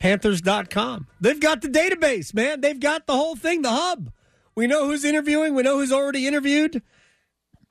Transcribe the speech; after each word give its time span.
Panthers.com. 0.00 1.06
They've 1.20 1.38
got 1.38 1.62
the 1.62 1.68
database, 1.68 2.34
man. 2.34 2.62
They've 2.62 2.80
got 2.80 3.06
the 3.06 3.14
whole 3.14 3.36
thing, 3.36 3.62
the 3.62 3.70
hub. 3.70 4.10
We 4.56 4.66
know 4.66 4.88
who's 4.88 5.04
interviewing, 5.04 5.54
we 5.54 5.62
know 5.62 5.78
who's 5.78 5.92
already 5.92 6.26
interviewed. 6.26 6.82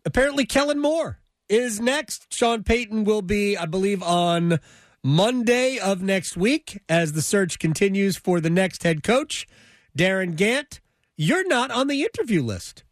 Apparently, 0.05 0.45
Kellen 0.45 0.79
Moore 0.79 1.19
is 1.49 1.79
next. 1.79 2.33
Sean 2.33 2.63
Payton 2.63 3.03
will 3.03 3.21
be, 3.21 3.57
I 3.57 3.65
believe, 3.65 4.01
on 4.03 4.59
Monday 5.03 5.79
of 5.79 6.01
next 6.01 6.35
week 6.35 6.81
as 6.89 7.13
the 7.13 7.21
search 7.21 7.59
continues 7.59 8.17
for 8.17 8.39
the 8.39 8.49
next 8.49 8.83
head 8.83 9.03
coach. 9.03 9.47
Darin 9.95 10.35
Gantt, 10.35 10.79
you're 11.15 11.47
not 11.47 11.71
on 11.71 11.87
the 11.87 12.03
interview 12.03 12.43
list. 12.43 12.83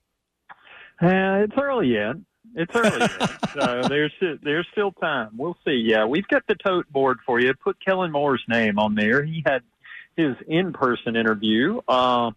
Uh, 1.01 1.43
it's 1.43 1.53
early 1.61 1.87
yet. 1.87 2.15
It's 2.55 2.73
early, 2.73 2.99
yet. 2.99 3.31
so 3.53 3.87
there's 3.89 4.13
there's 4.41 4.67
still 4.71 4.93
time. 4.93 5.31
We'll 5.37 5.57
see. 5.65 5.83
Yeah, 5.85 6.05
we've 6.05 6.27
got 6.27 6.43
the 6.47 6.55
tote 6.55 6.89
board 6.89 7.17
for 7.25 7.39
you. 7.39 7.53
Put 7.53 7.77
Kellen 7.85 8.11
Moore's 8.11 8.43
name 8.47 8.79
on 8.79 8.95
there. 8.95 9.23
He 9.23 9.43
had 9.45 9.61
his 10.15 10.35
in-person 10.47 11.17
interview 11.17 11.81
uh, 11.87 12.31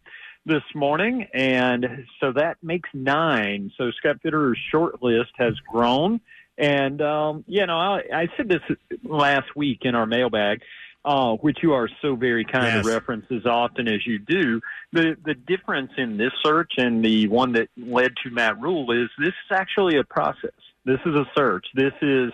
this 0.49 0.65
morning, 0.75 1.27
and 1.33 2.07
so 2.21 2.33
that 2.33 2.57
makes 2.63 2.89
nine. 2.93 3.71
So 3.79 3.91
Scott 3.93 4.17
Fitterer's 4.23 4.59
short 4.71 5.03
list 5.03 5.31
has 5.37 5.55
grown, 5.71 6.21
and 6.57 7.01
um, 7.01 7.45
you 7.47 7.67
know 7.67 7.77
I, 7.77 8.01
I 8.13 8.29
said 8.37 8.49
this 8.49 8.77
last 9.05 9.55
week 9.55 9.81
in 9.83 9.95
our 9.95 10.07
mailbag 10.07 10.63
uh, 11.05 11.35
which 11.37 11.59
you 11.63 11.73
are 11.73 11.89
so 12.03 12.17
very 12.17 12.45
kind 12.45 12.67
yes. 12.67 12.85
to 12.85 12.93
reference 12.93 13.25
as 13.31 13.47
often 13.47 13.89
as 13.89 14.07
you 14.07 14.19
do. 14.19 14.61
The 14.93 15.17
the 15.25 15.35
difference 15.35 15.93
in 15.97 16.19
this 16.19 16.33
search 16.45 16.73
and 16.77 17.05
the 17.05 17.29
one 17.29 17.53
that 17.53 17.69
led 17.77 18.13
to 18.25 18.31
Matt 18.31 18.61
Rhule 18.61 18.91
is 18.93 19.09
this 19.19 19.29
is 19.29 19.53
actually 19.53 19.99
a 19.99 20.05
process. 20.05 20.51
This 20.85 21.01
is 21.07 21.15
a 21.15 21.25
search. 21.37 21.67
This 21.75 21.95
is 22.03 22.33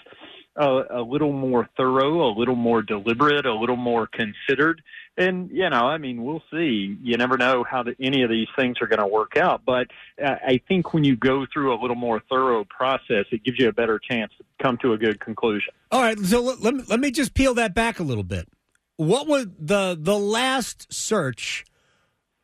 a, 0.56 0.82
a 0.90 1.02
little 1.02 1.32
more 1.32 1.68
thorough, 1.76 2.28
a 2.28 2.32
little 2.36 2.54
more 2.54 2.82
deliberate, 2.82 3.46
a 3.46 3.54
little 3.54 3.76
more 3.76 4.06
considered. 4.06 4.82
And 5.16 5.50
you 5.50 5.68
know, 5.70 5.86
I 5.86 5.98
mean, 5.98 6.24
we'll 6.24 6.42
see. 6.50 6.96
You 7.02 7.16
never 7.16 7.36
know 7.36 7.64
how 7.64 7.82
the, 7.82 7.94
any 8.00 8.22
of 8.22 8.30
these 8.30 8.48
things 8.56 8.78
are 8.80 8.86
going 8.86 9.00
to 9.00 9.06
work 9.06 9.36
out. 9.36 9.62
But 9.64 9.88
I 10.20 10.60
think 10.66 10.92
when 10.92 11.04
you 11.04 11.16
go 11.16 11.46
through 11.52 11.72
a 11.72 11.78
little 11.80 11.96
more 11.96 12.20
thorough 12.28 12.64
process, 12.64 13.26
it 13.30 13.44
gives 13.44 13.58
you 13.58 13.68
a 13.68 13.72
better 13.72 13.98
chance 13.98 14.32
to 14.38 14.44
come 14.62 14.76
to 14.78 14.92
a 14.92 14.98
good 14.98 15.20
conclusion. 15.20 15.72
All 15.92 16.02
right, 16.02 16.18
so 16.18 16.40
let, 16.40 16.60
let 16.60 16.74
me, 16.74 16.82
let 16.88 16.98
me 16.98 17.10
just 17.10 17.34
peel 17.34 17.54
that 17.54 17.74
back 17.74 18.00
a 18.00 18.02
little 18.02 18.24
bit 18.24 18.48
what 18.96 19.26
was 19.26 19.46
the 19.58 19.96
the 19.98 20.18
last 20.18 20.92
search? 20.92 21.64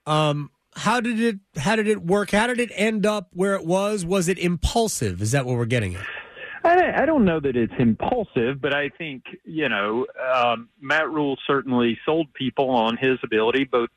Um, 0.06 0.50
how 0.74 1.00
did 1.00 1.20
it 1.20 1.38
how 1.56 1.76
did 1.76 1.88
it 1.88 2.02
work? 2.02 2.30
How 2.30 2.46
did 2.46 2.60
it 2.60 2.70
end 2.74 3.06
up 3.06 3.28
where 3.32 3.54
it 3.54 3.64
was? 3.64 4.04
Was 4.04 4.28
it 4.28 4.38
impulsive? 4.38 5.22
Is 5.22 5.32
that 5.32 5.46
what 5.46 5.56
we're 5.56 5.66
getting 5.66 5.94
at? 5.94 6.06
I, 6.64 7.02
I 7.02 7.06
don't 7.06 7.24
know 7.24 7.40
that 7.40 7.56
it's 7.56 7.72
impulsive, 7.78 8.60
but 8.60 8.74
I 8.74 8.90
think 8.90 9.24
you 9.44 9.68
know 9.68 10.06
um, 10.34 10.68
Matt 10.80 11.10
Rhule 11.10 11.36
certainly 11.46 11.98
sold 12.04 12.32
people 12.34 12.70
on 12.70 12.96
his 12.96 13.18
ability, 13.22 13.64
both 13.64 13.90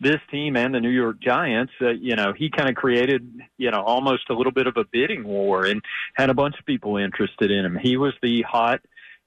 this 0.00 0.20
team 0.30 0.56
and 0.56 0.74
the 0.74 0.80
New 0.80 0.90
York 0.90 1.20
Giants. 1.20 1.72
Uh, 1.80 1.90
you 1.90 2.16
know, 2.16 2.32
he 2.32 2.50
kind 2.50 2.68
of 2.68 2.74
created 2.74 3.40
you 3.58 3.70
know 3.70 3.82
almost 3.82 4.30
a 4.30 4.34
little 4.34 4.52
bit 4.52 4.66
of 4.66 4.76
a 4.76 4.84
bidding 4.84 5.24
war 5.24 5.64
and 5.64 5.82
had 6.14 6.30
a 6.30 6.34
bunch 6.34 6.58
of 6.58 6.66
people 6.66 6.96
interested 6.96 7.50
in 7.50 7.64
him. 7.64 7.76
He 7.76 7.96
was 7.96 8.14
the 8.22 8.42
hot 8.42 8.80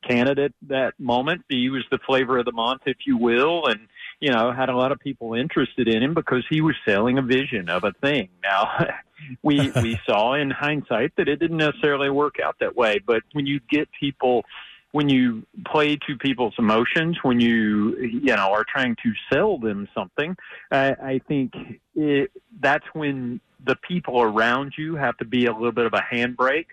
candidate 0.08 0.54
that 0.68 0.94
moment. 1.00 1.44
He 1.50 1.70
was 1.70 1.84
the 1.92 2.00
flavor 2.06 2.38
of 2.38 2.46
the 2.46 2.52
month, 2.52 2.84
if 2.86 2.98
you 3.06 3.18
will, 3.18 3.68
and 3.68 3.88
you 4.20 4.32
know 4.32 4.52
had 4.52 4.70
a 4.70 4.76
lot 4.76 4.92
of 4.92 5.00
people 5.00 5.34
interested 5.34 5.88
in 5.88 6.02
him 6.04 6.14
because 6.14 6.44
he 6.50 6.62
was 6.62 6.76
selling 6.86 7.18
a 7.18 7.22
vision 7.22 7.70
of 7.70 7.84
a 7.84 7.92
thing. 8.02 8.30
Now, 8.44 8.86
we 9.44 9.72
we 9.82 10.00
saw 10.06 10.34
in 10.34 10.52
hindsight 10.52 11.14
that 11.18 11.28
it 11.28 11.38
didn't 11.38 11.58
necessarily 11.58 12.10
work 12.10 12.36
out 12.44 12.56
that 12.60 12.76
way, 12.76 13.00
but 13.06 13.24
when 13.34 13.46
you 13.46 13.60
get 13.70 13.90
people 14.00 14.46
when 14.92 15.08
you 15.08 15.46
play 15.68 15.96
to 16.08 16.18
people's 16.18 16.56
emotions, 16.58 17.18
when 17.22 17.40
you 17.40 17.96
you 17.98 18.36
know 18.36 18.52
are 18.52 18.66
trying 18.68 18.96
to 19.04 19.12
sell 19.32 19.58
them 19.58 19.88
something, 19.94 20.36
I, 20.72 20.90
I 20.92 21.22
think 21.28 21.54
it, 21.96 22.32
that's 22.60 22.86
when 22.94 23.40
the 23.66 23.76
people 23.76 24.22
around 24.22 24.74
you 24.78 24.96
have 24.96 25.18
to 25.18 25.26
be 25.26 25.46
a 25.46 25.54
little 25.54 25.72
bit 25.72 25.86
of 25.86 25.94
a 25.94 26.02
handbrake. 26.12 26.68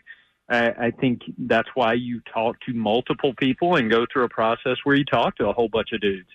I, 0.48 0.68
I 0.68 0.90
think 0.92 1.22
that's 1.36 1.68
why 1.74 1.94
you 1.94 2.20
talk 2.32 2.56
to 2.66 2.72
multiple 2.72 3.34
people 3.36 3.76
and 3.76 3.90
go 3.90 4.06
through 4.10 4.24
a 4.24 4.28
process 4.28 4.76
where 4.84 4.94
you 4.94 5.04
talk 5.04 5.36
to 5.36 5.48
a 5.48 5.52
whole 5.52 5.68
bunch 5.68 5.88
of 5.92 6.00
dudes, 6.00 6.28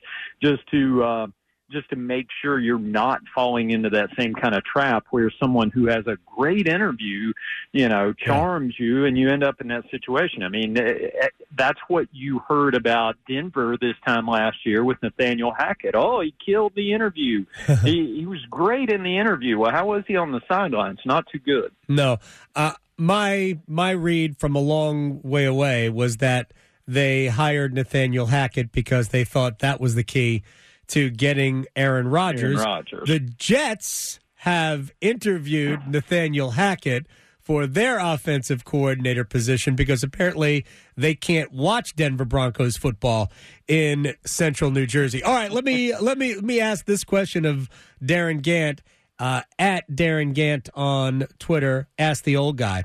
just 0.44 0.62
to 0.72 1.04
uh, 1.04 1.28
just 1.72 1.90
to 1.90 1.96
make 1.96 2.28
sure 2.42 2.60
you're 2.60 2.80
not 2.80 3.22
falling 3.34 3.72
into 3.72 3.90
that 3.90 4.10
same 4.18 4.34
kind 4.34 4.56
of 4.56 4.64
trap 4.64 5.06
where 5.12 5.32
someone 5.40 5.70
who 5.70 5.88
has 5.88 6.06
a 6.08 6.18
great 6.26 6.68
interview, 6.68 7.34
you 7.72 7.88
know, 7.88 8.14
charms 8.14 8.76
yeah. 8.80 8.86
you 8.86 9.06
and 9.06 9.18
you 9.18 9.30
end 9.30 9.44
up 9.44 9.62
in 9.62 9.68
that 9.70 9.84
situation. 9.90 10.44
I 10.44 10.50
mean, 10.50 10.78
eh, 10.78 11.10
eh, 11.22 11.28
that's 11.58 11.80
what 11.88 12.08
you 12.12 12.40
heard 12.48 12.76
about 12.76 13.16
Denver 13.28 13.78
this 13.80 13.96
time 14.06 14.28
last 14.28 14.58
year 14.66 14.84
with 14.84 14.98
Nathaniel 15.02 15.54
Hackett. 15.58 15.96
Oh, 15.96 16.22
he 16.22 16.34
killed 16.46 16.74
the 16.76 16.94
interview. 16.94 17.46
he, 17.84 18.18
he 18.20 18.26
was 18.26 18.40
great 18.50 18.90
in 18.90 19.04
the 19.04 19.18
interview. 19.18 19.58
Well, 19.58 19.72
how 19.72 19.88
was 19.88 20.04
he 20.08 20.16
on 20.16 20.32
the 20.32 20.42
sidelines? 20.48 21.00
Not 21.06 21.26
too 21.32 21.40
good. 21.40 21.72
No. 21.88 22.18
Uh, 22.56 22.74
my 22.98 23.58
my 23.68 23.92
read 23.92 24.38
from 24.38 24.56
a 24.56 24.60
long 24.60 25.22
way 25.24 25.46
away 25.46 25.90
was 25.90 26.18
that 26.18 26.54
they 26.88 27.28
hired 27.28 27.74
Nathaniel 27.74 28.28
Hackett 28.28 28.72
because 28.72 29.10
they 29.10 29.24
thought 29.24 29.60
that 29.60 29.80
was 29.80 29.96
the 29.96 30.04
key 30.04 30.44
to 30.92 31.10
getting 31.10 31.66
Aaron 31.76 32.08
Rodgers. 32.08 32.60
Aaron 32.60 32.66
Rodgers. 32.66 33.08
The 33.08 33.20
Jets 33.20 34.20
have 34.36 34.92
interviewed 35.02 35.88
Nathaniel 35.88 36.52
Hackett 36.52 37.06
for 37.40 37.66
their 37.68 38.00
offensive 38.00 38.66
coordinator 38.66 39.24
position 39.24 39.76
because 39.76 40.04
apparently 40.04 40.66
they 40.96 41.16
can't 41.16 41.52
watch 41.52 41.96
Denver 41.96 42.26
Broncos 42.26 42.78
football 42.78 43.32
in 43.68 44.16
central 44.26 44.72
New 44.72 44.86
Jersey. 44.86 45.24
All 45.24 45.34
right, 45.34 45.52
let 45.52 45.64
me 45.64 45.96
let 46.02 46.18
me 46.18 46.36
let 46.36 46.44
me 46.44 46.60
ask 46.60 46.86
this 46.86 47.04
question 47.04 47.46
of 47.46 47.70
Darin 48.04 48.42
Gantt 48.42 48.80
uh, 49.20 49.42
at 49.60 49.94
Darin 49.94 50.34
Gantt 50.34 50.70
on 50.74 51.26
Twitter. 51.40 51.88
Ask 51.98 52.24
the 52.24 52.38
old 52.38 52.58
guy. 52.58 52.84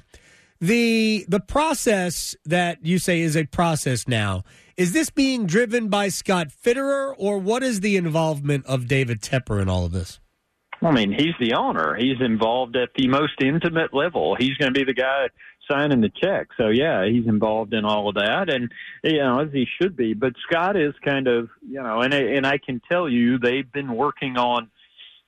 The 0.61 1.27
the 1.29 1.41
process 1.41 2.35
that 2.45 2.85
you 2.85 2.99
say 2.99 3.21
is 3.21 3.37
a 3.37 3.45
process 3.45 4.09
now. 4.09 4.45
Is 4.77 4.93
this 4.93 5.09
being 5.09 5.47
driven 5.47 5.89
by 5.89 6.09
Scott 6.09 6.49
Fitterer, 6.49 7.15
or 7.17 7.39
what 7.39 7.63
is 7.63 7.81
the 7.81 7.97
involvement 7.97 8.67
of 8.67 8.87
David 8.87 9.23
Tepper 9.23 9.61
in 9.63 9.71
all 9.71 9.87
of 9.87 9.93
this? 9.93 10.21
I 10.83 10.91
mean, 10.91 11.13
he's 11.13 11.33
the 11.41 11.55
owner. 11.55 11.97
He's 11.97 12.21
involved 12.21 12.77
at 12.77 12.91
the 12.95 13.09
most 13.09 13.41
intimate 13.41 13.95
level. 13.95 14.37
He's 14.39 14.55
going 14.59 14.75
to 14.75 14.79
be 14.79 14.85
the 14.85 14.93
guy 14.93 15.29
signing 15.67 16.03
the 16.03 16.11
check. 16.23 16.49
So 16.59 16.69
yeah, 16.69 17.07
he's 17.07 17.27
involved 17.27 17.73
in 17.73 17.87
all 17.87 18.11
of 18.11 18.17
that, 18.17 18.51
and 18.51 18.71
you 19.03 19.19
know 19.19 19.41
as 19.41 19.49
he 19.51 19.67
should 19.81 19.97
be. 19.97 20.13
But 20.13 20.35
Scott 20.47 20.77
is 20.77 20.93
kind 21.03 21.27
of 21.27 21.49
you 21.67 21.83
know, 21.83 22.03
and 22.03 22.13
and 22.13 22.47
I 22.47 22.59
can 22.59 22.83
tell 22.87 23.09
you 23.09 23.39
they've 23.39 23.71
been 23.73 23.95
working 23.95 24.37
on 24.37 24.71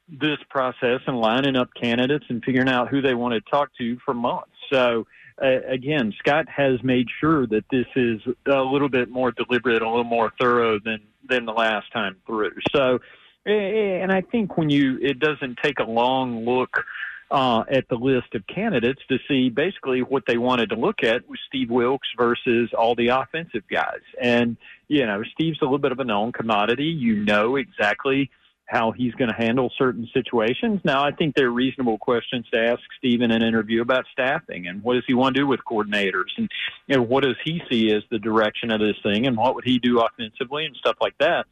this 0.09 0.39
process 0.51 1.01
and 1.07 1.19
lining 1.19 1.57
up 1.57 1.71
candidates 1.81 2.27
and 2.29 2.45
figuring 2.45 2.69
out 2.69 2.89
who 2.89 3.01
they 3.01 3.15
want 3.15 3.33
to 3.33 3.51
talk 3.51 3.71
to 3.79 3.99
for 4.05 4.13
months. 4.13 4.53
So 4.71 5.07
uh, 5.43 5.61
again, 5.69 6.13
Scott 6.19 6.49
has 6.49 6.83
made 6.83 7.07
sure 7.21 7.47
that 7.47 7.65
this 7.71 7.87
is 7.97 8.21
a 8.47 8.63
little 8.63 8.89
bit 8.89 9.09
more 9.09 9.33
deliberate, 9.33 9.83
a 9.83 9.89
little 9.89 10.05
more 10.05 10.33
thorough 10.41 10.79
than 10.79 11.01
than 11.29 11.45
the 11.45 11.53
last 11.53 11.93
time 11.93 12.17
through. 12.27 12.53
So, 12.75 13.01
and 13.45 14.11
I 14.11 14.23
think 14.23 14.57
when 14.57 14.71
you, 14.71 14.99
it 15.01 15.19
doesn't 15.19 15.59
take 15.63 15.79
a 15.79 15.85
long 15.85 16.45
look 16.45 16.85
uh, 17.31 17.65
at 17.71 17.87
the 17.89 17.97
list 17.97 18.35
of 18.35 18.47
candidates 18.47 19.03
to 19.09 19.19
see 19.29 19.51
basically 19.51 20.01
what 20.01 20.25
they 20.27 20.39
wanted 20.39 20.71
to 20.71 20.77
look 20.77 21.03
at 21.03 21.29
was 21.29 21.39
Steve 21.47 21.71
Wilks 21.71 22.09
versus 22.17 22.71
all 22.77 22.95
the 22.95 23.09
offensive 23.09 23.65
guys. 23.71 24.01
And, 24.21 24.57
you 24.89 25.05
know, 25.05 25.23
Steve's 25.35 25.59
a 25.61 25.65
little 25.65 25.79
bit 25.79 25.93
of 25.93 26.01
a 26.01 26.05
known 26.05 26.33
commodity. 26.33 26.85
You 26.85 27.17
know 27.17 27.57
exactly 27.57 28.31
how 28.69 28.93
he's 28.93 29.15
going 29.15 29.31
to 29.31 29.35
handle 29.35 29.73
certain 29.79 30.07
situations. 30.13 30.81
Now, 30.85 31.03
I 31.03 31.11
think 31.11 31.35
there 31.35 31.47
are 31.47 31.51
reasonable 31.51 31.97
questions 31.97 32.47
to 32.53 32.61
ask 32.61 32.81
Steve 32.99 33.23
in 33.23 33.31
an 33.31 33.43
interview 33.43 33.81
about 33.81 34.05
staffing 34.13 34.67
and 34.67 34.83
what 34.83 34.95
does 34.95 35.05
he 35.07 35.15
want 35.15 35.35
to 35.35 35.41
do 35.41 35.47
with 35.47 35.61
coordinators 35.69 36.29
and 36.37 36.51
you 36.87 36.97
know 36.97 37.03
what 37.03 37.25
does 37.25 37.37
he 37.45 37.63
see 37.71 37.91
as 37.93 38.03
the 38.11 38.19
direction 38.19 38.71
of 38.71 38.79
this 38.79 38.97
thing 39.03 39.27
and 39.27 39.37
what 39.37 39.55
would 39.55 39.65
he 39.65 39.79
do 39.79 40.01
offensively 40.01 40.67
and 40.67 40.77
stuff 40.77 40.97
like 41.01 41.17
that. 41.19 41.47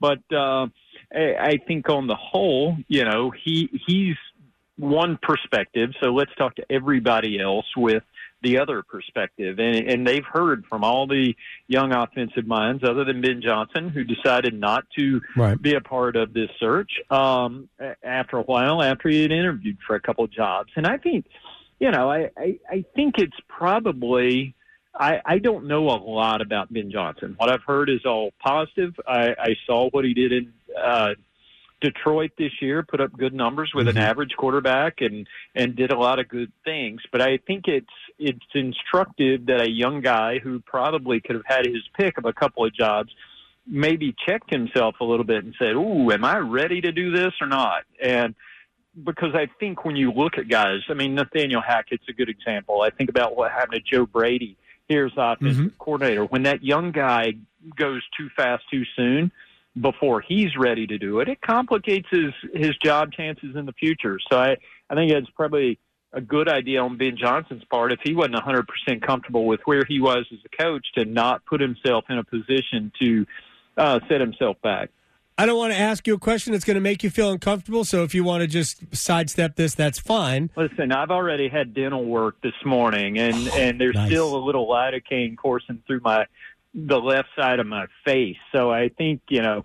But 0.00 0.20
uh, 0.32 0.68
I 1.12 1.58
think 1.66 1.88
on 1.90 2.06
the 2.06 2.16
whole, 2.16 2.76
you 2.88 3.04
know, 3.04 3.30
he 3.30 3.68
he's 3.86 4.16
one 4.76 5.18
perspective. 5.20 5.90
So 6.00 6.14
let's 6.14 6.34
talk 6.36 6.54
to 6.56 6.64
everybody 6.70 7.40
else 7.40 7.66
with 7.76 8.02
the 8.42 8.58
other 8.58 8.82
perspective. 8.82 9.58
And, 9.58 9.88
and 9.88 10.06
they've 10.06 10.24
heard 10.24 10.64
from 10.66 10.84
all 10.84 11.06
the 11.06 11.34
young 11.68 11.92
offensive 11.92 12.46
minds, 12.46 12.82
other 12.84 13.04
than 13.04 13.20
Ben 13.20 13.42
Johnson, 13.42 13.88
who 13.88 14.04
decided 14.04 14.58
not 14.58 14.84
to 14.98 15.20
right. 15.36 15.60
be 15.60 15.74
a 15.74 15.80
part 15.80 16.16
of 16.16 16.32
this 16.32 16.50
search 16.58 16.90
um, 17.10 17.68
after 18.02 18.38
a 18.38 18.42
while, 18.42 18.82
after 18.82 19.08
he 19.08 19.22
had 19.22 19.32
interviewed 19.32 19.78
for 19.86 19.96
a 19.96 20.00
couple 20.00 20.24
of 20.24 20.32
jobs. 20.32 20.70
And 20.76 20.86
I 20.86 20.96
think, 20.96 21.26
you 21.78 21.90
know, 21.90 22.10
I, 22.10 22.30
I, 22.36 22.58
I 22.68 22.84
think 22.94 23.18
it's 23.18 23.36
probably 23.48 24.54
I, 24.94 25.20
I 25.24 25.38
don't 25.38 25.66
know 25.66 25.88
a 25.88 25.96
lot 25.96 26.40
about 26.40 26.72
Ben 26.72 26.90
Johnson. 26.90 27.34
What 27.38 27.50
I've 27.50 27.62
heard 27.62 27.88
is 27.88 28.04
all 28.04 28.32
positive. 28.42 28.94
I, 29.06 29.30
I 29.38 29.56
saw 29.66 29.88
what 29.90 30.04
he 30.04 30.14
did 30.14 30.32
in 30.32 30.52
uh, 30.76 31.14
Detroit 31.80 32.32
this 32.38 32.52
year, 32.60 32.82
put 32.82 33.00
up 33.00 33.16
good 33.16 33.34
numbers 33.34 33.72
with 33.74 33.86
mm-hmm. 33.86 33.98
an 33.98 34.02
average 34.02 34.32
quarterback, 34.36 35.00
and 35.00 35.26
and 35.54 35.76
did 35.76 35.92
a 35.92 35.98
lot 35.98 36.18
of 36.18 36.28
good 36.28 36.52
things. 36.64 37.00
But 37.10 37.22
I 37.22 37.38
think 37.46 37.66
it's 37.66 37.86
it's 38.18 38.38
instructive 38.54 39.46
that 39.46 39.60
a 39.60 39.70
young 39.70 40.00
guy 40.00 40.38
who 40.38 40.60
probably 40.60 41.20
could 41.20 41.36
have 41.36 41.46
had 41.46 41.66
his 41.66 41.82
pick 41.96 42.18
of 42.18 42.24
a 42.24 42.32
couple 42.32 42.64
of 42.64 42.74
jobs 42.74 43.10
maybe 43.66 44.14
checked 44.26 44.50
himself 44.50 44.96
a 45.00 45.04
little 45.04 45.24
bit 45.24 45.44
and 45.44 45.54
said, 45.58 45.74
"Ooh, 45.74 46.10
am 46.10 46.24
I 46.24 46.38
ready 46.38 46.80
to 46.80 46.92
do 46.92 47.10
this 47.10 47.32
or 47.40 47.46
not?" 47.46 47.84
And 48.02 48.34
because 49.04 49.34
I 49.34 49.46
think 49.58 49.84
when 49.84 49.96
you 49.96 50.12
look 50.12 50.38
at 50.38 50.48
guys, 50.48 50.80
I 50.88 50.94
mean 50.94 51.14
Nathaniel 51.14 51.62
Hackett's 51.62 52.08
a 52.08 52.12
good 52.12 52.28
example. 52.28 52.82
I 52.82 52.90
think 52.90 53.08
about 53.08 53.36
what 53.36 53.52
happened 53.52 53.82
to 53.84 53.96
Joe 53.96 54.06
Brady 54.06 54.56
here's 54.90 55.12
offensive 55.16 55.66
mm-hmm. 55.66 55.76
coordinator. 55.78 56.24
When 56.24 56.42
that 56.42 56.64
young 56.64 56.90
guy 56.90 57.34
goes 57.76 58.02
too 58.18 58.28
fast 58.36 58.64
too 58.70 58.82
soon 58.96 59.30
before 59.80 60.20
he's 60.20 60.56
ready 60.56 60.86
to 60.86 60.98
do 60.98 61.20
it, 61.20 61.28
it 61.28 61.40
complicates 61.40 62.08
his 62.10 62.32
his 62.54 62.76
job 62.78 63.12
chances 63.12 63.56
in 63.56 63.66
the 63.66 63.72
future. 63.72 64.18
So 64.30 64.38
I 64.38 64.56
I 64.88 64.94
think 64.94 65.12
it's 65.12 65.30
probably 65.30 65.78
a 66.12 66.20
good 66.20 66.48
idea 66.48 66.82
on 66.82 66.96
Ben 66.96 67.16
Johnson's 67.16 67.64
part 67.64 67.92
if 67.92 68.00
he 68.02 68.14
wasn't 68.14 68.34
100% 68.34 68.66
comfortable 69.00 69.46
with 69.46 69.60
where 69.64 69.84
he 69.86 70.00
was 70.00 70.26
as 70.32 70.38
a 70.44 70.62
coach 70.62 70.84
to 70.96 71.04
not 71.04 71.44
put 71.46 71.60
himself 71.60 72.04
in 72.08 72.18
a 72.18 72.24
position 72.24 72.90
to 73.00 73.26
uh, 73.76 74.00
set 74.08 74.20
himself 74.20 74.56
back. 74.60 74.90
I 75.40 75.46
don't 75.46 75.56
want 75.56 75.72
to 75.72 75.78
ask 75.78 76.06
you 76.06 76.14
a 76.14 76.18
question 76.18 76.52
that's 76.52 76.66
going 76.66 76.74
to 76.74 76.82
make 76.82 77.02
you 77.02 77.08
feel 77.08 77.30
uncomfortable. 77.30 77.86
So 77.86 78.02
if 78.02 78.14
you 78.14 78.24
want 78.24 78.42
to 78.42 78.46
just 78.46 78.94
sidestep 78.94 79.56
this, 79.56 79.74
that's 79.74 79.98
fine. 79.98 80.50
Listen, 80.54 80.92
I've 80.92 81.10
already 81.10 81.48
had 81.48 81.72
dental 81.72 82.04
work 82.04 82.38
this 82.42 82.52
morning, 82.62 83.18
and 83.18 83.48
oh, 83.48 83.56
and 83.56 83.80
there's 83.80 83.94
nice. 83.94 84.10
still 84.10 84.36
a 84.36 84.42
little 84.44 84.66
lidocaine 84.66 85.38
coursing 85.38 85.82
through 85.86 86.00
my 86.04 86.26
the 86.74 86.98
left 86.98 87.28
side 87.36 87.58
of 87.58 87.66
my 87.66 87.86
face. 88.04 88.36
So 88.52 88.70
I 88.70 88.88
think 88.88 89.22
you 89.28 89.42
know 89.42 89.64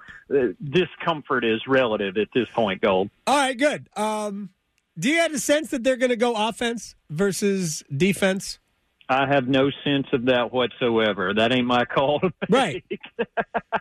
discomfort 0.63 1.45
is 1.45 1.61
relative 1.67 2.17
at 2.17 2.29
this 2.33 2.47
point. 2.53 2.81
Gold. 2.81 3.09
All 3.27 3.37
right, 3.37 3.57
good. 3.57 3.89
Um, 3.95 4.49
do 4.97 5.09
you 5.09 5.19
have 5.19 5.33
a 5.33 5.39
sense 5.39 5.69
that 5.71 5.83
they're 5.83 5.97
going 5.97 6.09
to 6.09 6.15
go 6.15 6.33
offense 6.35 6.95
versus 7.09 7.83
defense? 7.95 8.59
I 9.07 9.27
have 9.27 9.47
no 9.47 9.69
sense 9.83 10.07
of 10.13 10.25
that 10.25 10.51
whatsoever. 10.51 11.33
That 11.33 11.51
ain't 11.51 11.67
my 11.67 11.85
call. 11.85 12.21
Right. 12.49 12.83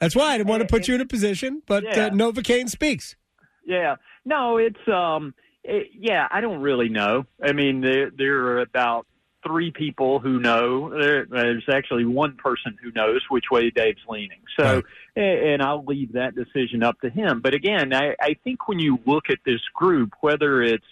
That's 0.00 0.14
why 0.14 0.34
I 0.34 0.38
didn't 0.38 0.50
want 0.50 0.62
to 0.62 0.68
put 0.68 0.86
you 0.86 0.94
in 0.94 1.00
a 1.00 1.06
position, 1.06 1.62
but 1.66 1.84
uh, 1.84 1.90
yeah. 1.94 2.06
uh, 2.06 2.10
Novocaine 2.10 2.68
speaks. 2.68 3.16
Yeah. 3.64 3.96
No, 4.24 4.58
it's 4.58 4.88
um. 4.88 5.34
It, 5.66 5.92
yeah, 5.98 6.28
I 6.30 6.42
don't 6.42 6.60
really 6.60 6.90
know. 6.90 7.24
I 7.42 7.52
mean, 7.52 7.80
there 7.80 8.10
there 8.10 8.36
are 8.48 8.60
about 8.60 9.06
three 9.46 9.70
people 9.70 10.18
who 10.18 10.40
know. 10.40 10.90
There, 10.90 11.26
there's 11.26 11.64
actually 11.68 12.04
one 12.04 12.36
person 12.36 12.76
who 12.82 12.90
knows 12.92 13.20
which 13.28 13.44
way 13.50 13.70
Dave's 13.70 14.02
leaning. 14.08 14.40
So, 14.58 14.82
right. 15.16 15.22
and 15.22 15.62
I'll 15.62 15.84
leave 15.84 16.12
that 16.12 16.34
decision 16.34 16.82
up 16.82 17.00
to 17.00 17.10
him. 17.10 17.40
But 17.40 17.54
again, 17.54 17.92
I, 17.92 18.14
I 18.20 18.36
think 18.44 18.68
when 18.68 18.78
you 18.78 18.98
look 19.06 19.30
at 19.30 19.38
this 19.44 19.60
group, 19.74 20.12
whether 20.20 20.62
it's 20.62 20.84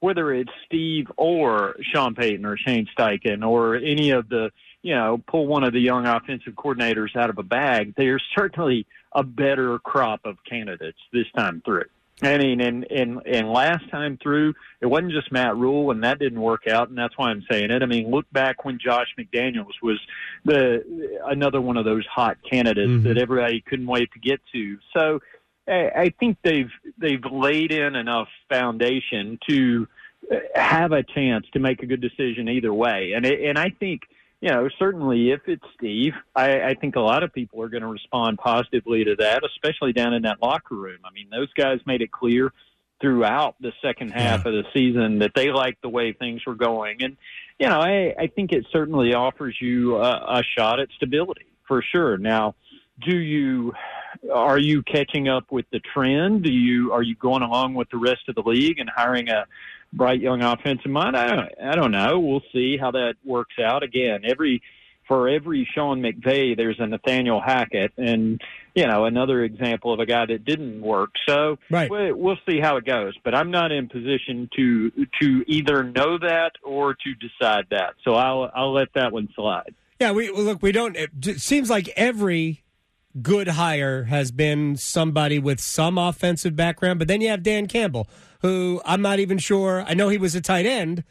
whether 0.00 0.32
it's 0.32 0.50
Steve 0.66 1.06
or 1.16 1.76
Sean 1.92 2.14
Payton 2.14 2.46
or 2.46 2.56
Shane 2.56 2.86
Steichen 2.96 3.46
or 3.46 3.74
any 3.76 4.10
of 4.10 4.28
the, 4.28 4.50
you 4.82 4.94
know, 4.94 5.20
pull 5.26 5.46
one 5.46 5.64
of 5.64 5.72
the 5.72 5.80
young 5.80 6.06
offensive 6.06 6.54
coordinators 6.54 7.16
out 7.16 7.30
of 7.30 7.38
a 7.38 7.42
bag, 7.42 7.94
there's 7.96 8.22
certainly 8.36 8.86
a 9.12 9.24
better 9.24 9.78
crop 9.80 10.20
of 10.24 10.36
candidates 10.48 10.98
this 11.12 11.26
time 11.36 11.62
through. 11.64 11.86
I 12.20 12.36
mean, 12.36 12.60
and, 12.60 12.84
and, 12.90 13.20
and 13.26 13.52
last 13.52 13.88
time 13.90 14.18
through, 14.20 14.54
it 14.80 14.86
wasn't 14.86 15.12
just 15.12 15.30
Matt 15.30 15.56
Rhule, 15.56 15.92
and 15.92 16.02
that 16.02 16.18
didn't 16.18 16.40
work 16.40 16.66
out, 16.66 16.88
and 16.88 16.98
that's 16.98 17.16
why 17.16 17.30
I'm 17.30 17.44
saying 17.50 17.70
it. 17.70 17.82
I 17.82 17.86
mean, 17.86 18.10
look 18.10 18.26
back 18.32 18.64
when 18.64 18.78
Josh 18.84 19.06
McDaniels 19.18 19.74
was 19.82 20.00
the 20.44 20.82
another 21.26 21.60
one 21.60 21.76
of 21.76 21.84
those 21.84 22.04
hot 22.06 22.38
candidates 22.48 22.90
mm-hmm. 22.90 23.06
that 23.06 23.18
everybody 23.18 23.60
couldn't 23.60 23.86
wait 23.86 24.10
to 24.12 24.18
get 24.18 24.40
to. 24.52 24.78
So, 24.96 25.20
I, 25.68 25.90
I 25.94 26.14
think 26.18 26.38
they've 26.42 26.70
they've 26.98 27.24
laid 27.30 27.70
in 27.72 27.94
enough 27.94 28.28
foundation 28.48 29.38
to 29.48 29.86
have 30.54 30.92
a 30.92 31.02
chance 31.02 31.46
to 31.52 31.58
make 31.58 31.82
a 31.82 31.86
good 31.86 32.00
decision 32.00 32.48
either 32.48 32.72
way. 32.72 33.12
And 33.14 33.24
it, 33.24 33.48
and 33.48 33.58
I 33.58 33.70
think 33.70 34.02
you 34.40 34.50
know 34.50 34.68
certainly 34.78 35.30
if 35.30 35.40
it's 35.46 35.64
Steve, 35.76 36.14
I, 36.34 36.60
I 36.60 36.74
think 36.74 36.96
a 36.96 37.00
lot 37.00 37.22
of 37.22 37.32
people 37.32 37.62
are 37.62 37.68
going 37.68 37.82
to 37.82 37.88
respond 37.88 38.38
positively 38.38 39.04
to 39.04 39.16
that, 39.16 39.42
especially 39.44 39.92
down 39.92 40.14
in 40.14 40.22
that 40.22 40.42
locker 40.42 40.74
room. 40.74 40.98
I 41.04 41.10
mean, 41.12 41.28
those 41.30 41.52
guys 41.54 41.80
made 41.86 42.02
it 42.02 42.10
clear 42.10 42.52
throughout 43.00 43.54
the 43.60 43.72
second 43.80 44.10
half 44.10 44.44
yeah. 44.44 44.50
of 44.50 44.64
the 44.64 44.64
season 44.74 45.20
that 45.20 45.30
they 45.34 45.50
liked 45.50 45.82
the 45.82 45.88
way 45.88 46.12
things 46.12 46.42
were 46.46 46.54
going, 46.54 47.02
and 47.02 47.16
you 47.58 47.68
know 47.68 47.80
I, 47.80 48.14
I 48.18 48.26
think 48.28 48.52
it 48.52 48.66
certainly 48.72 49.14
offers 49.14 49.56
you 49.60 49.96
a, 49.96 50.38
a 50.38 50.42
shot 50.56 50.80
at 50.80 50.88
stability 50.96 51.46
for 51.66 51.82
sure. 51.82 52.16
Now 52.18 52.54
do 53.06 53.16
you 53.16 53.72
are 54.32 54.58
you 54.58 54.82
catching 54.82 55.28
up 55.28 55.50
with 55.50 55.66
the 55.70 55.80
trend? 55.80 56.42
Do 56.42 56.52
you 56.52 56.92
are 56.92 57.02
you 57.02 57.14
going 57.14 57.42
along 57.42 57.74
with 57.74 57.88
the 57.90 57.98
rest 57.98 58.28
of 58.28 58.34
the 58.34 58.42
league 58.42 58.78
and 58.78 58.90
hiring 58.94 59.28
a 59.28 59.46
bright 59.92 60.20
young 60.20 60.42
offensive 60.42 60.90
mind? 60.90 61.16
I 61.16 61.28
don't, 61.28 61.48
I 61.62 61.74
don't 61.74 61.92
know. 61.92 62.18
We'll 62.18 62.42
see 62.52 62.76
how 62.76 62.90
that 62.92 63.14
works 63.24 63.54
out. 63.58 63.82
Again, 63.82 64.22
every 64.24 64.62
for 65.08 65.28
every 65.28 65.66
Sean 65.74 66.02
McVay, 66.02 66.56
there's 66.56 66.78
a 66.78 66.86
Nathaniel 66.86 67.40
Hackett, 67.40 67.92
and 67.96 68.40
you 68.74 68.86
know 68.86 69.06
another 69.06 69.42
example 69.42 69.92
of 69.92 70.00
a 70.00 70.06
guy 70.06 70.26
that 70.26 70.44
didn't 70.44 70.82
work. 70.82 71.10
So 71.26 71.58
right. 71.70 71.90
we, 71.90 72.12
we'll 72.12 72.38
see 72.46 72.60
how 72.60 72.76
it 72.76 72.84
goes. 72.84 73.14
But 73.24 73.34
I'm 73.34 73.50
not 73.50 73.72
in 73.72 73.88
position 73.88 74.48
to 74.54 74.90
to 75.20 75.44
either 75.48 75.82
know 75.82 76.18
that 76.18 76.52
or 76.62 76.94
to 76.94 77.14
decide 77.14 77.64
that. 77.70 77.94
So 78.04 78.14
I'll 78.14 78.50
I'll 78.54 78.72
let 78.72 78.88
that 78.94 79.12
one 79.12 79.28
slide. 79.34 79.74
Yeah, 79.98 80.12
we 80.12 80.30
look. 80.30 80.62
We 80.62 80.70
don't. 80.70 80.96
It 80.96 81.40
seems 81.40 81.70
like 81.70 81.88
every 81.96 82.62
good 83.22 83.48
hire 83.48 84.04
has 84.04 84.30
been 84.30 84.76
somebody 84.76 85.38
with 85.38 85.60
some 85.60 85.98
offensive 85.98 86.56
background, 86.56 86.98
but 86.98 87.08
then 87.08 87.20
you 87.20 87.28
have 87.28 87.42
Dan 87.42 87.66
Campbell, 87.66 88.08
who 88.40 88.80
I'm 88.84 89.02
not 89.02 89.18
even 89.18 89.38
sure. 89.38 89.84
I 89.86 89.94
know 89.94 90.08
he 90.08 90.18
was 90.18 90.34
a 90.34 90.40
tight 90.40 90.66
end, 90.66 91.04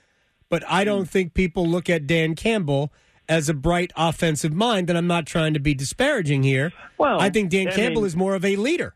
but 0.49 0.63
I 0.67 0.83
don't 0.83 1.01
hmm. 1.01 1.05
think 1.05 1.33
people 1.33 1.67
look 1.67 1.89
at 1.89 2.07
Dan 2.07 2.35
Campbell 2.35 2.91
as 3.29 3.49
a 3.49 3.53
bright 3.53 3.91
offensive 3.95 4.53
mind. 4.53 4.89
And 4.89 4.97
I'm 4.97 5.07
not 5.07 5.25
trying 5.25 5.53
to 5.53 5.59
be 5.59 5.73
disparaging 5.73 6.43
here. 6.43 6.71
Well, 6.97 7.19
I 7.19 7.29
think 7.29 7.49
Dan 7.49 7.67
I 7.67 7.71
Campbell 7.71 8.01
mean, 8.01 8.07
is 8.07 8.15
more 8.15 8.35
of 8.35 8.45
a 8.45 8.55
leader. 8.55 8.95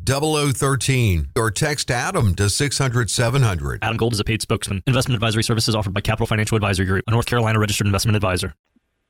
0013 0.05 1.29
or 1.35 1.51
text 1.51 1.91
Adam 1.91 2.35
to 2.35 2.49
600 2.49 3.09
700. 3.09 3.79
Adam 3.83 3.97
Gold 3.97 4.13
is 4.13 4.19
a 4.19 4.23
paid 4.23 4.41
spokesman. 4.41 4.83
Investment 4.87 5.15
advisory 5.15 5.43
services 5.43 5.75
offered 5.75 5.93
by 5.93 6.01
Capital 6.01 6.27
Financial 6.27 6.55
Advisory 6.55 6.85
Group, 6.85 7.03
a 7.07 7.11
North 7.11 7.25
Carolina 7.25 7.59
registered 7.59 7.87
investment 7.87 8.15
advisor. 8.15 8.53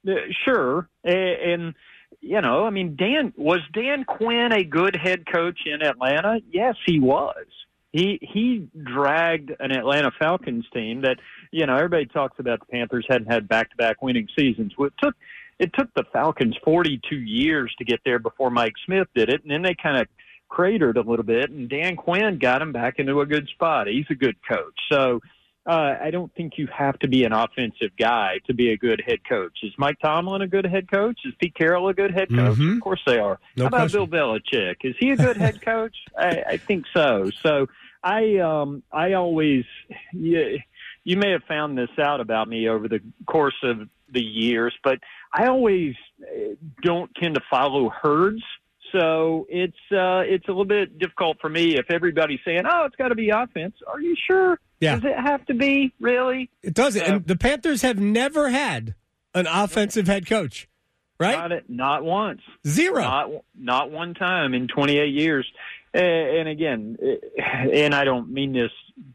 Uh, 0.08 0.14
sure. 0.46 0.90
And, 1.04 1.74
you 2.20 2.42
know, 2.42 2.66
I 2.66 2.70
mean, 2.70 2.96
Dan, 2.96 3.34
was 3.38 3.60
Dan 3.74 4.04
Quinn 4.04 4.52
a 4.52 4.64
good 4.64 4.96
head 4.96 5.26
coach 5.32 5.60
in 5.66 5.82
Atlanta? 5.82 6.40
Yes, 6.52 6.76
he 6.86 7.00
was. 7.00 7.46
He 7.94 8.20
he 8.22 8.70
dragged 8.84 9.52
an 9.60 9.72
Atlanta 9.72 10.12
Falcons 10.18 10.66
team 10.74 11.02
that 11.02 11.18
you 11.52 11.66
know 11.66 11.76
everybody 11.76 12.06
talks 12.06 12.40
about 12.40 12.62
the 12.62 12.66
Panthers 12.68 13.06
hadn't 13.10 13.30
had 13.30 13.50
back 13.50 13.70
to 13.72 13.76
back 13.76 14.02
winning 14.02 14.30
seasons. 14.38 14.72
Well, 14.78 14.88
it 14.88 14.94
took 15.04 15.14
it 15.60 15.72
took 15.78 15.94
the 15.94 16.06
Falcons 16.14 16.58
42 16.64 17.16
years 17.16 17.74
to 17.78 17.84
get 17.84 18.00
there 18.06 18.18
before 18.18 18.50
Mike 18.50 18.74
Smith 18.86 19.10
did 19.14 19.28
it, 19.28 19.44
and 19.44 19.52
then 19.52 19.62
they 19.62 19.76
kind 19.76 20.02
of 20.02 20.08
cratered 20.52 20.98
a 20.98 21.02
little 21.02 21.26
bit, 21.26 21.50
and 21.50 21.70
Dan 21.70 21.96
Quinn 21.96 22.38
got 22.38 22.62
him 22.62 22.74
back 22.74 23.00
into 23.00 23.22
a 23.22 23.26
good 23.26 23.48
spot. 23.48 23.88
He's 23.88 24.06
a 24.10 24.16
good 24.16 24.36
coach. 24.48 24.78
So 24.92 25.22
uh, 25.66 25.96
I 26.02 26.12
don't 26.12 26.34
think 26.36 26.58
you 26.58 26.68
have 26.68 27.00
to 27.00 27.08
be 27.08 27.24
an 27.24 27.32
offensive 27.32 27.92
guy 27.98 28.40
to 28.48 28.54
be 28.54 28.72
a 28.72 28.78
good 28.78 29.02
head 29.06 29.20
coach. 29.28 29.60
Is 29.64 29.72
Mike 29.78 29.98
Tomlin 30.02 30.42
a 30.42 30.48
good 30.48 30.66
head 30.66 30.92
coach? 30.92 31.20
Is 31.24 31.34
Pete 31.40 31.56
Carroll 31.56 31.88
a 31.88 31.94
good 31.94 32.12
head 32.12 32.30
coach? 32.30 32.58
Mm-hmm. 32.58 32.74
Of 32.74 32.82
course 32.82 33.02
they 33.08 33.18
are. 33.18 33.40
No 33.56 33.64
How 33.64 33.68
about 33.68 33.78
question. 33.92 34.10
Bill 34.10 34.40
Belichick? 34.52 34.76
Is 34.84 34.96
he 35.00 35.12
a 35.12 35.16
good 35.16 35.38
head 35.38 35.62
coach? 35.66 35.96
I, 36.18 36.44
I 36.50 36.58
think 36.58 36.86
so. 36.94 37.32
So 37.42 37.68
I 38.04 38.38
um 38.40 38.84
I 38.92 39.14
always 39.14 39.64
you, 40.12 40.60
you 41.06 41.18
may 41.18 41.32
have 41.32 41.44
found 41.44 41.78
this 41.78 41.90
out 41.98 42.20
about 42.20 42.50
me 42.50 42.68
over 42.68 42.88
the 42.88 43.00
course 43.26 43.58
of 43.64 43.88
the 44.12 44.22
years, 44.22 44.74
but 44.84 45.00
I 45.34 45.48
always 45.48 45.96
uh, 46.22 46.56
don't 46.82 47.10
tend 47.16 47.36
to 47.36 47.42
follow 47.50 47.90
herds. 47.90 48.44
So 48.92 49.48
it's 49.50 49.78
uh, 49.92 50.22
it's 50.26 50.46
a 50.48 50.52
little 50.52 50.66
bit 50.66 50.98
difficult 51.00 51.38
for 51.40 51.50
me 51.50 51.78
if 51.78 51.90
everybody's 51.90 52.40
saying, 52.46 52.64
"Oh, 52.70 52.86
it's 52.86 52.96
got 52.96 53.10
to 53.10 53.16
be 53.16 53.30
offense." 53.30 53.76
Are 53.88 54.00
you 54.00 54.16
sure? 54.28 54.60
Yeah. 54.80 54.96
Does 54.96 55.06
it 55.06 55.20
have 55.20 55.46
to 55.46 55.54
be 55.54 55.94
really? 56.00 56.50
It 56.64 56.74
does. 56.74 56.98
Uh, 56.98 57.04
and 57.06 57.28
the 57.28 57.36
Panthers 57.36 57.82
have 57.84 58.00
never 58.00 58.50
had 58.50 58.96
an 59.34 59.48
offensive 59.48 60.08
head 60.08 60.26
coach. 60.26 60.68
right? 61.20 61.38
Not, 61.38 61.52
it, 61.52 61.66
not 61.70 62.04
once. 62.04 62.42
Zero. 62.68 63.02
Not 63.02 63.30
not 63.58 63.92
one 63.92 64.14
time 64.14 64.54
in 64.54 64.68
28 64.68 65.14
years. 65.14 65.48
And 65.94 66.48
again, 66.48 66.98
and 67.38 67.94
I 67.94 68.06
don't 68.06 68.32
mean 68.32 68.54
this. 68.54 68.72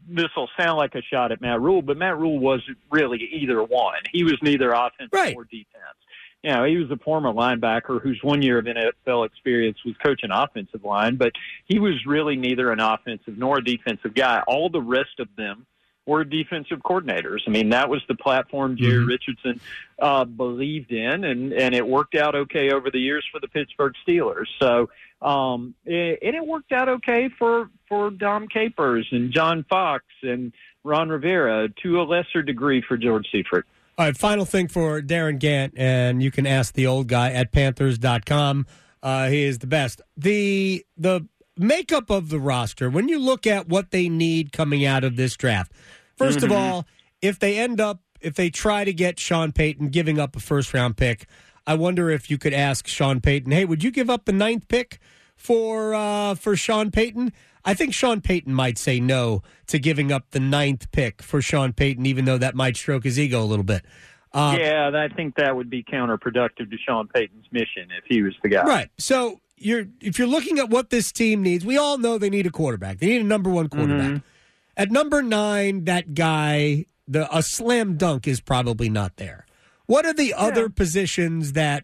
This 0.07 0.27
will 0.35 0.49
sound 0.59 0.77
like 0.77 0.93
a 0.95 1.01
shot 1.01 1.31
at 1.31 1.41
Matt 1.41 1.59
Rhule, 1.59 1.81
but 1.81 1.97
Matt 1.97 2.17
Rhule 2.17 2.39
wasn't 2.39 2.77
really 2.91 3.19
either 3.41 3.63
one. 3.63 3.97
He 4.11 4.23
was 4.23 4.35
neither 4.41 4.71
offense 4.71 5.09
right. 5.11 5.35
or 5.35 5.45
defense. 5.45 5.97
You 6.43 6.51
know, 6.51 6.63
he 6.63 6.77
was 6.77 6.89
a 6.91 6.97
former 6.97 7.31
linebacker 7.33 8.01
whose 8.01 8.19
one 8.21 8.41
year 8.41 8.59
of 8.59 8.65
NFL 8.65 9.25
experience 9.25 9.77
was 9.83 9.95
coaching 9.97 10.29
offensive 10.31 10.83
line, 10.83 11.15
but 11.15 11.33
he 11.65 11.79
was 11.79 12.05
really 12.05 12.35
neither 12.35 12.71
an 12.71 12.79
offensive 12.79 13.37
nor 13.37 13.57
a 13.57 13.63
defensive 13.63 14.13
guy. 14.13 14.41
All 14.47 14.69
the 14.69 14.81
rest 14.81 15.19
of 15.19 15.27
them 15.35 15.65
were 16.07 16.23
defensive 16.23 16.79
coordinators. 16.79 17.41
I 17.45 17.51
mean, 17.51 17.69
that 17.69 17.89
was 17.89 18.01
the 18.07 18.15
platform 18.15 18.77
Jerry 18.77 18.99
mm-hmm. 18.99 19.07
Richardson 19.07 19.59
uh, 19.99 20.23
believed 20.23 20.91
in, 20.91 21.25
and 21.25 21.51
and 21.51 21.75
it 21.75 21.85
worked 21.85 22.15
out 22.15 22.33
okay 22.33 22.71
over 22.71 22.89
the 22.89 22.99
years 22.99 23.25
for 23.31 23.39
the 23.39 23.47
Pittsburgh 23.47 23.93
Steelers. 24.07 24.47
So, 24.57 24.89
um, 25.21 25.75
it, 25.85 26.19
and 26.21 26.35
it 26.35 26.45
worked 26.45 26.71
out 26.71 26.87
okay 26.87 27.29
for 27.37 27.69
for 27.89 28.09
Dom 28.09 28.47
Capers 28.47 29.07
and 29.11 29.31
John 29.31 29.65
Fox 29.69 30.05
and 30.23 30.53
Ron 30.83 31.09
Rivera 31.09 31.67
to 31.83 32.01
a 32.01 32.03
lesser 32.03 32.41
degree 32.41 32.81
for 32.81 32.97
George 32.97 33.27
Seifert. 33.31 33.67
All 33.99 34.05
right, 34.05 34.15
final 34.15 34.45
thing 34.45 34.67
for 34.67 35.01
Darin 35.01 35.39
Gantt, 35.39 35.71
and 35.75 36.21
you 36.21 36.29
can 36.29 36.45
ask 36.45 36.75
the 36.75 36.85
old 36.85 37.07
guy 37.07 37.31
at 37.31 37.51
Panthers.com. 37.51 38.67
Uh, 39.01 39.27
he 39.27 39.43
is 39.43 39.57
the 39.57 39.65
best. 39.65 40.01
The 40.15 40.85
the 40.95 41.27
makeup 41.57 42.11
of 42.11 42.29
the 42.29 42.39
roster, 42.39 42.91
when 42.91 43.07
you 43.07 43.17
look 43.17 43.47
at 43.47 43.67
what 43.67 43.89
they 43.89 44.07
need 44.07 44.51
coming 44.51 44.85
out 44.85 45.03
of 45.03 45.15
this 45.15 45.35
draft, 45.35 45.71
1st 46.19 46.35
mm-hmm. 46.35 46.45
of 46.45 46.51
all, 46.51 46.85
if 47.23 47.39
they 47.39 47.57
end 47.57 47.81
up, 47.81 48.01
if 48.21 48.35
they 48.35 48.51
try 48.51 48.83
to 48.83 48.93
get 48.93 49.19
Sean 49.19 49.51
Payton 49.51 49.89
giving 49.89 50.19
up 50.19 50.35
a 50.35 50.39
first 50.39 50.75
round 50.75 50.95
pick, 50.95 51.25
I 51.65 51.73
wonder 51.73 52.11
if 52.11 52.29
you 52.29 52.37
could 52.37 52.53
ask 52.53 52.85
Sean 52.85 53.19
Payton, 53.19 53.51
hey, 53.51 53.65
would 53.65 53.83
you 53.83 53.89
give 53.89 54.11
up 54.11 54.25
the 54.25 54.31
ninth 54.31 54.67
pick 54.67 54.99
for 55.37 55.93
uh, 55.93 56.35
for 56.35 56.57
Sean 56.57 56.91
Payton? 56.91 57.31
I 57.63 57.73
think 57.73 57.93
Sean 57.93 58.21
Payton 58.21 58.53
might 58.53 58.77
say 58.77 58.99
no 58.99 59.43
to 59.67 59.79
giving 59.79 60.11
up 60.11 60.31
the 60.31 60.39
ninth 60.39 60.91
pick 60.91 61.21
for 61.21 61.41
Sean 61.41 61.73
Payton, 61.73 62.05
even 62.05 62.25
though 62.25 62.37
that 62.37 62.55
might 62.55 62.75
stroke 62.75 63.03
his 63.03 63.19
ego 63.19 63.41
a 63.41 63.45
little 63.45 63.63
bit. 63.63 63.85
Uh, 64.33 64.57
yeah, 64.59 64.91
I 64.93 65.13
think 65.13 65.35
that 65.35 65.55
would 65.55 65.69
be 65.69 65.83
counterproductive 65.83 66.69
to 66.69 66.77
Sean 66.85 67.07
Payton's 67.07 67.45
mission 67.51 67.89
if 67.97 68.03
he 68.07 68.21
was 68.21 68.33
the 68.43 68.49
guy. 68.49 68.63
Right. 68.63 68.89
So 68.97 69.39
you're 69.57 69.85
if 70.01 70.19
you're 70.19 70.27
looking 70.27 70.59
at 70.59 70.69
what 70.69 70.89
this 70.89 71.11
team 71.11 71.41
needs, 71.41 71.65
we 71.65 71.77
all 71.77 71.97
know 71.97 72.17
they 72.17 72.29
need 72.29 72.45
a 72.45 72.51
quarterback. 72.51 72.99
They 72.99 73.07
need 73.07 73.21
a 73.21 73.25
number 73.25 73.49
one 73.49 73.69
quarterback. 73.69 74.11
Mm-hmm. 74.11 74.27
At 74.75 74.91
number 74.91 75.23
nine, 75.23 75.85
that 75.85 76.13
guy, 76.13 76.85
the 77.07 77.35
a 77.35 77.41
slam 77.41 77.97
dunk 77.97 78.27
is 78.27 78.41
probably 78.41 78.89
not 78.89 79.17
there. 79.17 79.45
What 79.87 80.05
are 80.05 80.13
the 80.13 80.27
yeah. 80.27 80.37
other 80.37 80.69
positions 80.69 81.53
that 81.53 81.83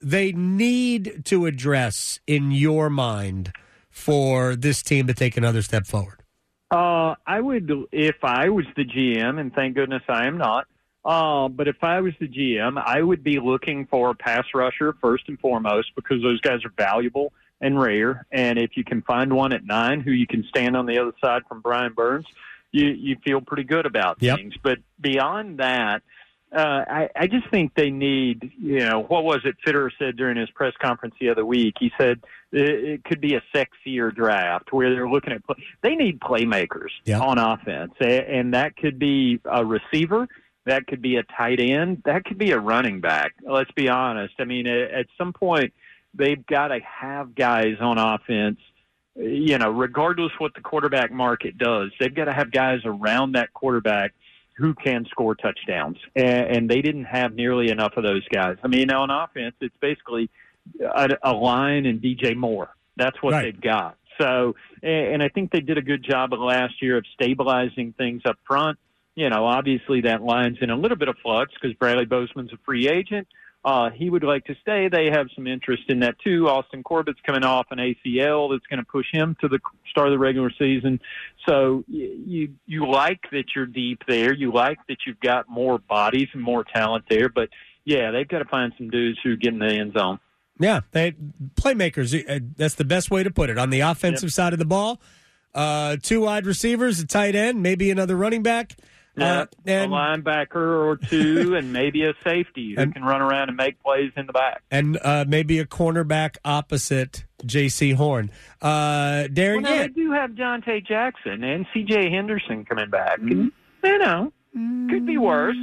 they 0.00 0.32
need 0.32 1.24
to 1.26 1.46
address 1.46 2.20
in 2.26 2.50
your 2.50 2.90
mind 2.90 3.52
for 3.90 4.56
this 4.56 4.82
team 4.82 5.06
to 5.06 5.14
take 5.14 5.36
another 5.36 5.62
step 5.62 5.86
forward? 5.86 6.22
Uh, 6.70 7.14
I 7.26 7.40
would, 7.40 7.70
if 7.92 8.16
I 8.22 8.48
was 8.48 8.66
the 8.76 8.84
GM, 8.84 9.40
and 9.40 9.54
thank 9.54 9.74
goodness 9.74 10.02
I 10.08 10.26
am 10.26 10.38
not. 10.38 10.66
Uh, 11.04 11.48
but 11.48 11.68
if 11.68 11.76
I 11.82 12.00
was 12.00 12.12
the 12.18 12.26
GM, 12.26 12.82
I 12.84 13.00
would 13.00 13.22
be 13.22 13.38
looking 13.38 13.86
for 13.86 14.10
a 14.10 14.14
pass 14.14 14.44
rusher 14.52 14.92
first 15.00 15.28
and 15.28 15.38
foremost 15.38 15.92
because 15.94 16.20
those 16.20 16.40
guys 16.40 16.64
are 16.64 16.72
valuable 16.76 17.32
and 17.60 17.80
rare. 17.80 18.26
And 18.32 18.58
if 18.58 18.76
you 18.76 18.82
can 18.82 19.02
find 19.02 19.32
one 19.32 19.52
at 19.52 19.64
nine 19.64 20.00
who 20.00 20.10
you 20.10 20.26
can 20.26 20.44
stand 20.48 20.76
on 20.76 20.86
the 20.86 20.98
other 20.98 21.12
side 21.22 21.42
from 21.48 21.60
Brian 21.60 21.92
Burns, 21.92 22.26
you 22.72 22.88
you 22.88 23.16
feel 23.24 23.40
pretty 23.40 23.62
good 23.62 23.86
about 23.86 24.20
yep. 24.20 24.36
things. 24.36 24.54
But 24.60 24.78
beyond 25.00 25.58
that, 25.58 26.02
uh, 26.54 26.84
I, 26.88 27.08
I 27.16 27.26
just 27.26 27.50
think 27.50 27.74
they 27.74 27.90
need, 27.90 28.52
you 28.60 28.80
know, 28.80 29.02
what 29.02 29.24
was 29.24 29.40
it 29.44 29.56
Fitterer 29.66 29.90
said 29.98 30.16
during 30.16 30.36
his 30.36 30.48
press 30.50 30.72
conference 30.80 31.14
the 31.20 31.28
other 31.28 31.44
week? 31.44 31.74
He 31.78 31.90
said 31.98 32.20
it, 32.52 32.84
it 32.84 33.04
could 33.04 33.20
be 33.20 33.34
a 33.34 33.42
sexier 33.54 34.14
draft 34.14 34.72
where 34.72 34.94
they're 34.94 35.08
looking 35.08 35.32
at, 35.32 35.44
play. 35.44 35.56
they 35.82 35.96
need 35.96 36.20
playmakers 36.20 36.90
yep. 37.04 37.20
on 37.20 37.38
offense. 37.38 37.92
And 38.00 38.54
that 38.54 38.76
could 38.76 38.98
be 38.98 39.40
a 39.44 39.64
receiver. 39.64 40.28
That 40.66 40.86
could 40.86 41.02
be 41.02 41.16
a 41.16 41.24
tight 41.24 41.60
end. 41.60 42.02
That 42.04 42.24
could 42.24 42.38
be 42.38 42.52
a 42.52 42.58
running 42.58 43.00
back. 43.00 43.34
Let's 43.42 43.70
be 43.72 43.88
honest. 43.88 44.34
I 44.38 44.44
mean, 44.44 44.66
at 44.66 45.06
some 45.18 45.32
point, 45.32 45.72
they've 46.14 46.44
got 46.46 46.68
to 46.68 46.78
have 46.80 47.34
guys 47.34 47.76
on 47.80 47.98
offense. 47.98 48.58
You 49.16 49.58
know, 49.58 49.70
regardless 49.70 50.32
what 50.38 50.54
the 50.54 50.60
quarterback 50.60 51.10
market 51.10 51.56
does, 51.56 51.90
they've 51.98 52.14
got 52.14 52.26
to 52.26 52.32
have 52.32 52.50
guys 52.50 52.80
around 52.84 53.32
that 53.32 53.52
quarterback 53.54 54.12
who 54.56 54.74
can 54.74 55.04
score 55.10 55.34
touchdowns, 55.34 55.98
and, 56.14 56.56
and 56.56 56.70
they 56.70 56.80
didn't 56.80 57.04
have 57.04 57.34
nearly 57.34 57.70
enough 57.70 57.92
of 57.96 58.04
those 58.04 58.26
guys. 58.28 58.56
I 58.62 58.68
mean, 58.68 58.90
on 58.90 59.10
offense, 59.10 59.54
it's 59.60 59.76
basically 59.80 60.30
a, 60.80 61.08
a 61.22 61.32
line 61.32 61.86
and 61.86 62.00
DJ 62.00 62.34
Moore. 62.34 62.70
That's 62.96 63.22
what 63.22 63.32
right. 63.32 63.42
they've 63.42 63.60
got. 63.60 63.96
So, 64.18 64.54
and 64.82 65.14
and 65.14 65.22
I 65.22 65.28
think 65.28 65.52
they 65.52 65.60
did 65.60 65.78
a 65.78 65.82
good 65.82 66.02
job 66.02 66.32
of 66.32 66.40
last 66.40 66.80
year 66.80 66.96
of 66.96 67.04
stabilizing 67.14 67.94
things 67.98 68.22
up 68.24 68.38
front. 68.46 68.78
You 69.14 69.30
know, 69.30 69.46
obviously 69.46 70.02
that 70.02 70.22
line's 70.22 70.58
in 70.60 70.70
a 70.70 70.76
little 70.76 70.96
bit 70.96 71.08
of 71.08 71.16
flux 71.22 71.52
because 71.54 71.74
Bradley 71.76 72.06
Bozeman's 72.06 72.52
a 72.52 72.58
free 72.64 72.88
agent. 72.88 73.28
Uh, 73.66 73.90
he 73.90 74.08
would 74.08 74.22
like 74.22 74.44
to 74.44 74.54
stay. 74.62 74.86
They 74.88 75.06
have 75.06 75.26
some 75.34 75.48
interest 75.48 75.82
in 75.88 75.98
that 75.98 76.14
too. 76.20 76.48
Austin 76.48 76.84
Corbett's 76.84 77.18
coming 77.26 77.42
off 77.42 77.66
an 77.72 77.78
ACL 77.78 78.48
that's 78.52 78.64
going 78.68 78.78
to 78.78 78.86
push 78.86 79.06
him 79.12 79.36
to 79.40 79.48
the 79.48 79.58
start 79.90 80.06
of 80.06 80.12
the 80.12 80.20
regular 80.20 80.52
season. 80.56 81.00
So 81.48 81.82
you 81.88 82.54
you 82.66 82.88
like 82.88 83.22
that 83.32 83.56
you're 83.56 83.66
deep 83.66 84.02
there. 84.06 84.32
You 84.32 84.52
like 84.52 84.78
that 84.86 84.98
you've 85.04 85.18
got 85.18 85.48
more 85.48 85.78
bodies 85.78 86.28
and 86.32 86.40
more 86.40 86.62
talent 86.62 87.06
there. 87.10 87.28
But 87.28 87.48
yeah, 87.84 88.12
they've 88.12 88.28
got 88.28 88.38
to 88.38 88.44
find 88.44 88.72
some 88.78 88.88
dudes 88.88 89.18
who 89.24 89.36
get 89.36 89.52
in 89.52 89.58
the 89.58 89.66
end 89.66 89.94
zone. 89.98 90.20
Yeah, 90.60 90.82
they 90.92 91.16
playmakers. 91.56 92.14
Uh, 92.14 92.38
that's 92.56 92.76
the 92.76 92.84
best 92.84 93.10
way 93.10 93.24
to 93.24 93.32
put 93.32 93.50
it. 93.50 93.58
On 93.58 93.70
the 93.70 93.80
offensive 93.80 94.28
yep. 94.28 94.32
side 94.32 94.52
of 94.52 94.60
the 94.60 94.64
ball, 94.64 95.00
uh, 95.56 95.96
two 96.00 96.20
wide 96.20 96.46
receivers, 96.46 97.00
a 97.00 97.06
tight 97.06 97.34
end, 97.34 97.64
maybe 97.64 97.90
another 97.90 98.14
running 98.14 98.44
back. 98.44 98.76
Yeah, 99.16 99.40
uh, 99.40 99.46
and, 99.64 99.92
a 99.92 99.96
linebacker 99.96 100.54
or 100.56 100.96
two, 100.96 101.54
and 101.56 101.72
maybe 101.72 102.04
a 102.04 102.12
safety 102.22 102.74
who 102.74 102.82
and, 102.82 102.92
can 102.92 103.02
run 103.02 103.22
around 103.22 103.48
and 103.48 103.56
make 103.56 103.82
plays 103.82 104.12
in 104.16 104.26
the 104.26 104.32
back, 104.32 104.62
and 104.70 104.98
uh, 105.02 105.24
maybe 105.26 105.58
a 105.58 105.64
cornerback 105.64 106.36
opposite 106.44 107.24
Jaycee 107.42 107.94
Horn. 107.94 108.30
Uh, 108.60 109.28
Darin, 109.28 109.62
well, 109.62 109.78
they 109.78 109.88
do 109.88 110.12
have 110.12 110.32
Donte 110.32 110.86
Jackson 110.86 111.44
and 111.44 111.66
C.J. 111.72 112.10
Henderson 112.10 112.64
coming 112.64 112.90
back. 112.90 113.20
Mm-hmm. 113.20 113.48
you 113.84 113.98
know, 113.98 114.32
could 114.90 115.06
be 115.06 115.18
worse. 115.18 115.56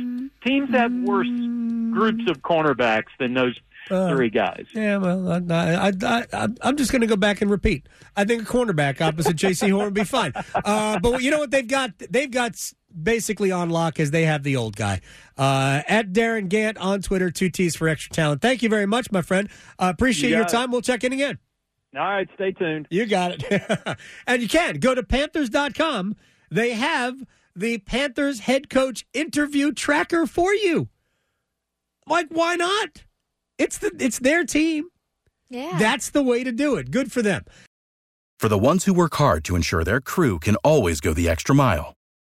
Teams 0.46 0.70
have 0.72 0.92
worse 0.92 1.28
groups 1.92 2.30
of 2.30 2.42
cornerbacks 2.42 3.12
than 3.20 3.34
those 3.34 3.58
uh, 3.90 4.10
three 4.10 4.30
guys. 4.30 4.66
Yeah, 4.74 4.98
well, 4.98 5.32
I, 5.52 5.92
I, 5.92 5.92
I, 6.34 6.48
I'm 6.62 6.78
just 6.78 6.92
going 6.92 7.02
to 7.02 7.08
go 7.08 7.16
back 7.16 7.42
and 7.42 7.50
repeat. 7.50 7.88
I 8.16 8.26
think 8.26 8.44
a 8.44 8.46
cornerback 8.46 9.02
opposite 9.02 9.36
Jaycee 9.36 9.72
Horn 9.72 9.86
would 9.86 9.94
be 9.94 10.04
fine. 10.04 10.34
Uh, 10.54 11.00
but 11.00 11.22
you 11.22 11.32
know 11.32 11.40
what 11.40 11.52
they've 11.52 11.68
got? 11.68 11.98
They've 11.98 12.32
got 12.32 12.56
basically 13.02 13.52
on 13.52 13.70
lock 13.70 14.00
as 14.00 14.12
they 14.12 14.26
have 14.26 14.44
the 14.44 14.56
old 14.56 14.76
guy. 14.76 15.02
Uh, 15.38 15.82
at 15.88 16.14
Darin 16.14 16.50
Gantt 16.50 16.78
on 16.80 17.02
Twitter, 17.02 17.32
two 17.32 17.50
T's 17.50 17.76
for 17.76 17.88
extra 17.88 18.14
talent. 18.14 18.42
Thank 18.42 18.62
you 18.62 18.70
very 18.70 18.86
much, 18.86 19.12
my 19.12 19.22
friend. 19.22 19.50
Uh, 19.80 19.92
appreciate 19.94 20.30
you 20.30 20.38
your 20.38 20.46
time. 20.46 20.70
It. 20.70 20.72
We'll 20.72 20.82
check 20.82 21.04
in 21.04 21.14
again. 21.14 21.38
All 21.96 22.02
right, 22.02 22.28
stay 22.36 22.52
tuned. 22.52 22.88
You 22.90 23.06
got 23.06 23.36
it. 23.38 23.98
and 24.28 24.42
you 24.42 24.48
can 24.48 24.80
go 24.80 24.96
to 24.96 25.04
Panthers.com. 25.04 26.16
They 26.50 26.72
have 26.74 27.24
the 27.56 27.78
Panthers 27.80 28.42
head 28.42 28.70
coach 28.70 29.06
interview 29.14 29.72
tracker 29.72 30.26
for 30.26 30.54
you. 30.54 30.90
Like, 32.08 32.28
why 32.30 32.56
not? 32.56 33.04
It's 33.58 33.78
the 33.78 33.92
it's 34.00 34.20
their 34.20 34.44
team. 34.44 34.90
Yeah. 35.50 35.78
That's 35.78 36.10
the 36.10 36.24
way 36.24 36.44
to 36.44 36.52
do 36.52 36.76
it. 36.76 36.90
Good 36.90 37.12
for 37.12 37.22
them. 37.22 37.46
For 38.40 38.50
the 38.50 38.58
ones 38.58 38.86
who 38.86 38.94
work 38.94 39.16
hard 39.16 39.44
to 39.46 39.56
ensure 39.56 39.84
their 39.84 40.02
crew 40.02 40.40
can 40.40 40.56
always 40.58 41.00
go 41.00 41.14
the 41.14 41.30
extra 41.30 41.54
mile 41.54 41.94